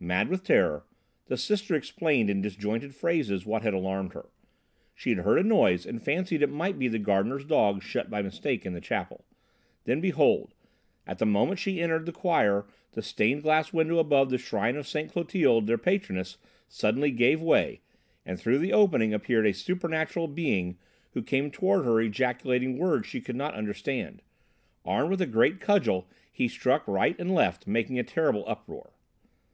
[0.00, 0.86] Mad with terror,
[1.26, 4.30] the Sister explained in disjointed phrases what had alarmed her.
[4.94, 8.22] She had heard a noise and fancied it might be the gardener's dog shut by
[8.22, 9.26] mistake in the chapel.
[9.84, 10.54] Then behold!
[11.06, 14.88] At the moment she entered the choir the stained glass window above the shrine of
[14.88, 15.12] St.
[15.12, 17.82] Clotilde, their patroness, suddenly gave way,
[18.24, 20.78] and through the opening appeared a supernatural being
[21.10, 24.22] who came toward her ejaculating words she could not understand.
[24.86, 28.94] Armed with a great cudgel, he struck right and left, making a terrible uproar.